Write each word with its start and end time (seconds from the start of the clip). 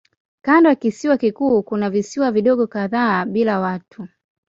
Kando 0.41 0.69
ya 0.69 0.75
kisiwa 0.75 1.17
kikuu 1.17 1.63
kuna 1.63 1.89
visiwa 1.89 2.31
vidogo 2.31 2.67
kadhaa 2.67 3.25
bila 3.25 3.59
watu. 3.59 4.07